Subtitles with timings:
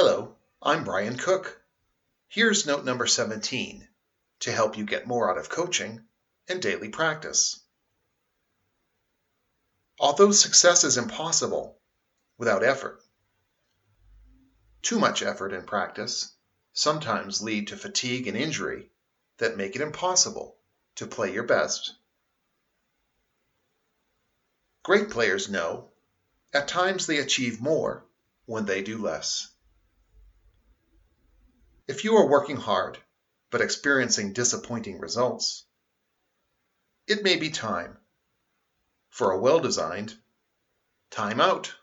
[0.00, 1.60] Hello, I'm Brian Cooke.
[2.28, 3.88] Here's note number 17
[4.38, 6.06] to help you get more out of coaching
[6.48, 7.58] and daily practice.
[9.98, 11.80] Although success is impossible
[12.36, 13.02] without effort,
[14.82, 16.32] too much effort and practice
[16.72, 18.92] sometimes lead to fatigue and injury
[19.38, 20.56] that make it impossible
[20.94, 21.92] to play your best.
[24.84, 25.90] Great players know
[26.52, 28.06] at times they achieve more
[28.46, 29.50] when they do less.
[31.88, 32.98] If you are working hard
[33.50, 35.64] but experiencing disappointing results,
[37.06, 37.96] it may be time
[39.08, 40.14] for a well designed
[41.10, 41.74] time out.